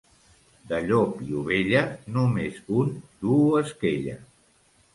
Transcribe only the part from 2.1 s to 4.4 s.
només un duu esquella.